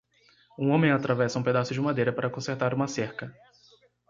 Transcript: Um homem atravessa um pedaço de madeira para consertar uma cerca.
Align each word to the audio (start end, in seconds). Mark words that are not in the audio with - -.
Um 0.57 0.71
homem 0.71 0.89
atravessa 0.91 1.37
um 1.37 1.43
pedaço 1.43 1.75
de 1.75 1.79
madeira 1.79 2.11
para 2.11 2.27
consertar 2.27 2.73
uma 2.73 2.87
cerca. 2.87 3.31